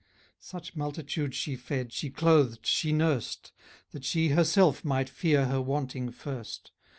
Such 0.39 0.75
multitudes 0.75 1.35
she 1.37 1.55
fed, 1.55 1.93
she 1.93 2.09
clothed, 2.09 2.65
she 2.65 2.91
nurst, 2.91 3.51
That 3.91 4.03
she 4.03 4.29
herself 4.29 4.83
might 4.83 5.09
fear 5.11 5.45
her 5.45 5.61
wanting 5.61 6.09
first. 6.09 6.71